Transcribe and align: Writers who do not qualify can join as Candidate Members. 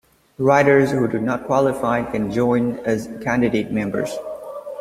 Writers 0.39 0.89
who 0.89 1.07
do 1.07 1.19
not 1.19 1.45
qualify 1.45 2.01
can 2.01 2.31
join 2.31 2.79
as 2.85 3.07
Candidate 3.23 3.69
Members. 3.71 4.17